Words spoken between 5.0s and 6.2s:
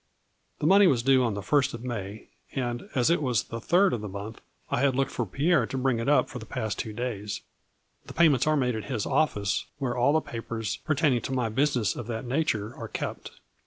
for Pierre to bring it